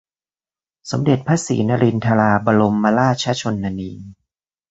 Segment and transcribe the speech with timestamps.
[0.91, 3.91] สมเด็จพระศรีนครินทราบรมราชชนนี